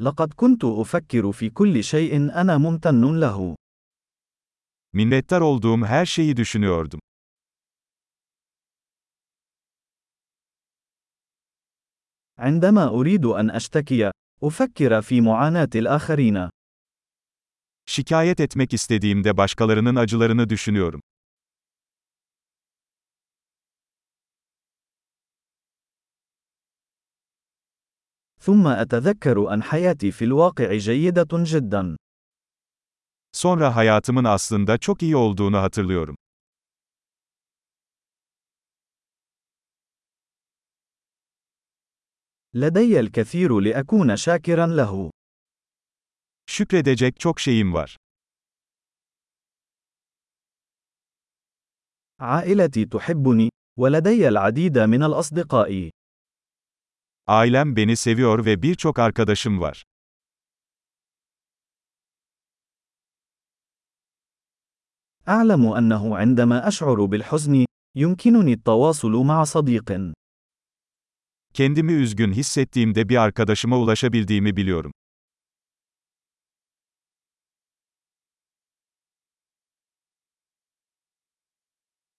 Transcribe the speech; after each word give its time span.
لقد 0.00 0.32
كنت 0.32 0.64
أفكر 0.64 1.32
في 1.32 1.50
كل 1.50 1.84
شيء 1.84 2.16
أنا 2.16 2.58
ممتن 2.58 3.20
له. 3.20 3.54
Minnettar 4.92 5.40
olduğum 5.40 5.84
her 5.86 6.06
şeyi 6.06 6.36
düşünüyordum. 6.36 7.00
عندما 12.38 12.88
أريد 12.88 13.26
أن 13.26 13.50
أشتكي، 13.50 14.10
أفكر 14.42 15.02
في 15.02 15.20
معاناة 15.20 15.70
الآخرين. 15.74 16.50
Şikayet 17.86 18.40
etmek 18.40 18.74
istediğimde 18.74 19.36
başkalarının 19.36 19.96
acılarını 19.96 20.50
düşünüyorum. 20.50 21.00
ثم 28.40 28.66
أتذكر 28.66 29.54
أن 29.54 29.62
حياتي 29.62 30.10
في 30.10 30.24
الواقع 30.24 30.76
جيدة 30.76 31.28
جدا. 31.32 31.96
Sonra 33.32 33.76
hayatımın 33.76 34.24
aslında 34.24 34.78
çok 34.78 35.02
iyi 35.02 35.16
olduğunu 35.16 35.58
hatırlıyorum. 35.58 36.16
لدي 42.54 43.00
الكثير 43.00 43.60
لأكون 43.60 44.16
شاكرا 44.16 44.66
له. 44.76 45.10
Şükredecek 46.46 47.20
çok 47.20 47.40
şeyim 47.40 47.74
var. 47.74 47.96
عائلتي 52.20 52.84
تحبني، 52.84 53.48
ولدي 53.78 54.28
العديد 54.28 54.78
من 54.78 55.02
الأصدقاء. 55.02 55.90
Ailem 57.28 57.76
beni 57.76 57.96
seviyor 57.96 58.44
ve 58.44 58.62
birçok 58.62 58.98
arkadaşım 58.98 59.60
var. 59.60 59.84
أعلم 65.28 65.62
أنه 65.78 66.16
عندما 66.20 66.68
أشعر 66.68 66.98
بالحزن، 67.12 67.66
يمكنني 67.94 68.52
التواصل 68.52 69.12
مع 69.30 69.44
صديق. 69.44 70.14
Kendimi 71.54 71.92
üzgün 71.92 72.32
hissettiğimde 72.32 73.08
bir 73.08 73.16
arkadaşıma 73.16 73.78
ulaşabildiğimi 73.78 74.56
biliyorum. 74.56 74.92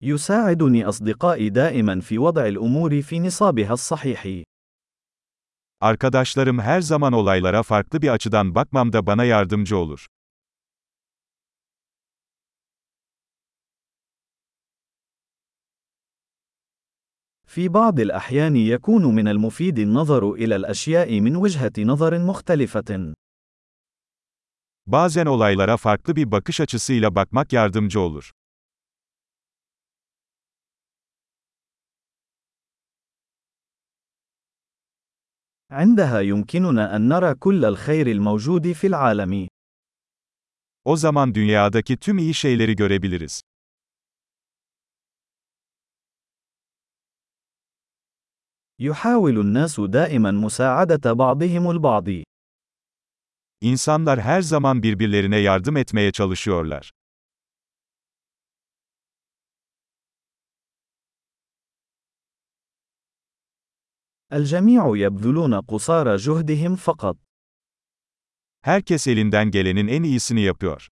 يساعدني 0.00 0.84
أصدقائي 0.90 1.50
دائما 1.50 2.00
في 2.00 2.18
وضع 2.18 2.44
الأمور 2.48 3.02
في 3.02 3.20
نصابها 3.20 3.72
الصحيح. 3.72 4.49
Arkadaşlarım 5.81 6.59
her 6.59 6.81
zaman 6.81 7.13
olaylara 7.13 7.63
farklı 7.63 8.01
bir 8.01 8.09
açıdan 8.09 8.55
bakmamda 8.55 9.05
bana 9.05 9.23
yardımcı 9.23 9.77
olur. 9.77 10.07
في 17.55 17.69
بعض 17.69 17.99
الأحيان 17.99 18.55
يكون 18.55 19.03
من 19.15 19.27
المفيد 19.27 19.79
النظر 19.79 20.33
إلى 20.33 20.55
الأشياء 20.55 21.19
من 21.19 21.35
وجهة 21.35 21.73
نظر 21.79 22.19
مختلفة. 22.19 23.13
Bazen 24.87 25.25
olaylara 25.25 25.77
farklı 25.77 26.15
bir 26.15 26.31
bakış 26.31 26.61
açısıyla 26.61 27.15
bakmak 27.15 27.53
yardımcı 27.53 27.99
olur. 27.99 28.31
عندها 35.71 36.19
يمكننا 36.21 36.95
أن 36.95 37.07
نرى 37.07 37.35
كل 37.35 37.65
الخير 37.65 38.07
الموجود 38.07 38.71
في 38.71 38.87
العالم. 38.87 39.47
O 40.85 40.95
zaman 40.95 41.35
dünyadaki 41.35 41.97
tüm 41.97 42.17
iyi 42.17 42.33
şeyleri 42.33 42.75
görebiliriz. 42.75 43.41
يحاول 48.79 49.39
الناس 49.39 49.79
دائما 49.79 50.31
مساعدة 50.31 51.13
بعضهم 51.13 51.69
البعض. 51.71 52.23
İnsanlar 53.61 54.21
her 54.21 54.41
zaman 54.41 54.83
birbirlerine 54.83 55.37
yardım 55.37 55.77
etmeye 55.77 56.11
çalışıyorlar. 56.11 56.91
الجميع 64.32 64.96
يبذلون 64.96 65.60
قصارى 65.60 66.16
جهدهم 66.16 66.76
فقط. 66.76 67.16
Herkes 68.62 69.06
elinden 69.06 69.50
gelenin 69.50 69.88
en 69.88 70.02
iyisini 70.02 70.40
yapıyor. 70.40 70.88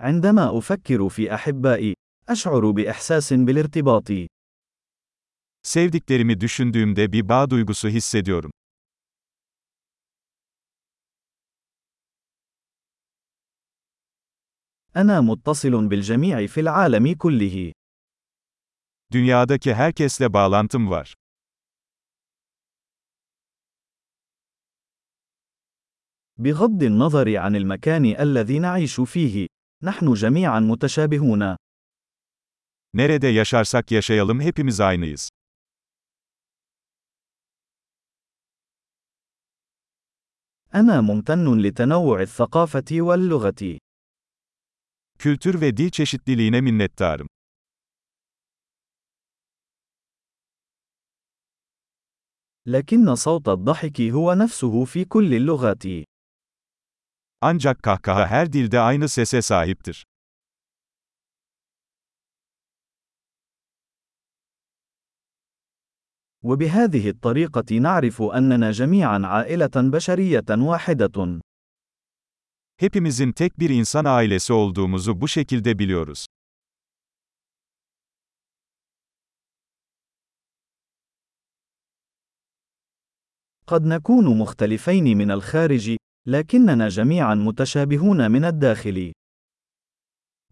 عندما 0.00 0.58
أفكر 0.58 1.08
في 1.08 1.34
أحبائي، 1.34 1.94
أشعر 2.28 2.70
بإحساس 2.70 3.32
بالارتباط. 3.32 4.10
Sevdiklerimi 5.62 6.40
düşündüğümde 6.40 7.12
bir 7.12 7.28
bağ 7.28 7.50
duygusu 7.50 7.88
hissediyorum. 7.88 8.50
أنا 14.96 15.20
متصل 15.20 15.88
بالجميع 15.88 16.46
في 16.46 16.60
العالم 16.60 17.14
كله. 17.14 17.72
Dünyadaki 19.11 19.73
herkesle 19.73 20.33
bağlantım 20.33 20.89
var. 20.89 21.13
بغض 26.37 26.83
النظر 26.83 27.37
عن 27.37 27.55
المكان 27.55 28.05
الذي 28.05 28.59
نعيش 28.59 28.99
فيه، 28.99 29.47
نحن 29.83 30.13
جميعا 30.13 30.59
متشابهون. 30.59 31.57
Nerede 32.93 33.27
yaşarsak 33.27 33.91
yaşayalım 33.91 34.41
hepimiz 34.41 34.79
aynıyız. 34.79 35.29
أنا 40.73 41.01
ممتن 41.01 41.61
لتنوع 41.61 42.21
الثقافة 42.21 43.01
واللغة. 43.01 43.79
Kültür 45.19 45.61
ve 45.61 45.77
dil 45.77 45.89
çeşitliliğine 45.89 46.61
minnettarım. 46.61 47.27
لكن 52.66 53.14
صوت 53.14 53.48
الضحك 53.48 54.00
هو 54.00 54.32
نفسه 54.34 54.84
في 54.84 55.04
كل 55.04 55.34
اللغات. 55.34 55.82
Ancak 57.40 57.82
kahkaha 57.82 58.26
her 58.26 58.52
dilde 58.52 58.80
aynı 58.80 59.08
sese 59.08 59.42
sahiptir. 59.42 60.04
وبهذه 66.42 67.08
الطريقة 67.08 67.78
نعرف 67.78 68.22
أننا 68.22 68.70
جميعا 68.70 69.18
عائلة 69.26 69.70
بشرية 69.76 70.44
واحدة. 70.50 71.40
Hepimizin 72.76 73.32
tek 73.32 73.58
bir 73.58 73.70
insan 73.70 74.04
ailesi 74.04 74.52
olduğumuzu 74.52 75.20
bu 75.20 75.28
şekilde 75.28 75.78
biliyoruz. 75.78 76.26
قد 83.66 83.84
نكون 83.84 84.38
مختلفين 84.38 85.18
من 85.18 85.30
الخارج، 85.30 85.96
لكننا 86.26 86.88
جميعا 86.88 87.34
متشابهون 87.34 88.30
من 88.30 88.44
الداخل. 88.44 89.12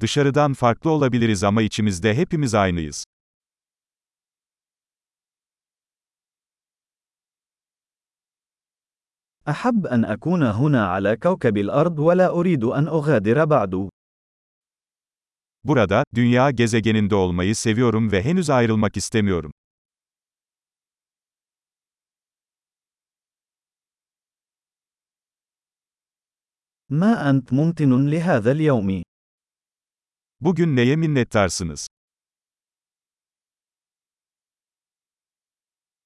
Dışarıdan 0.00 0.53
farklı 0.53 0.91
olabiliriz 0.91 1.44
ama 1.44 1.62
içimizde 1.62 2.15
hepimiz 2.15 2.54
aynıyız. 2.54 3.04
أحب 9.48 9.86
أن 9.86 10.04
أكون 10.04 10.42
هنا 10.42 10.83
على 10.86 11.16
كوكب 11.16 11.56
الأرض 11.56 11.98
ولا 11.98 12.28
أريد 12.41 12.65
أن 12.65 12.89
أغادر 12.89 13.45
بعد. 13.45 13.91
Burada, 15.65 16.04
dünya 16.15 16.51
gezegeninde 16.51 17.15
olmayı 17.15 17.56
seviyorum 17.56 18.13
ve 18.13 18.22
henüz 18.22 18.51
ayrılmak 18.51 18.97
istemiyorum. 18.97 19.53
ما 26.90 27.29
أنت 27.29 27.53
ممتن 27.53 28.09
لهذا 28.09 28.52
اليوم؟ 28.52 29.03
Bugün 30.41 30.76
neye 30.76 30.96
minnettarsınız? 30.96 31.88